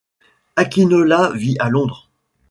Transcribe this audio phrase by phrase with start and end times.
[0.55, 2.09] Akinola vit à Londres.